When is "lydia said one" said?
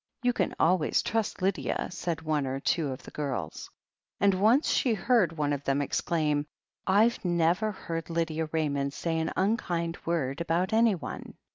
1.43-2.47